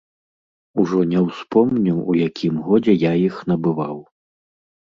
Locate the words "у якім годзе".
2.13-2.97